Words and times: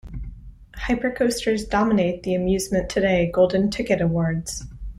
Hypercoasters 0.75 1.69
dominate 1.69 2.23
the 2.23 2.33
"Amusement 2.33 2.89
Today" 2.89 3.29
Golden 3.31 3.69
Ticket 3.69 4.01
Awards. 4.01 4.63